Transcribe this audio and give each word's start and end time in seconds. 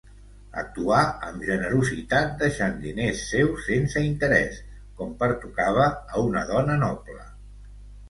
Actuà 0.61 1.01
amb 1.27 1.45
generositat 1.49 2.33
deixant 2.41 2.81
diners 2.87 3.23
seus 3.35 3.69
sense 3.69 4.05
interès, 4.09 4.61
com 4.99 5.15
pertocava 5.23 5.89
a 5.95 6.27
una 6.35 6.47
dona 6.57 6.83
noble. 6.91 7.25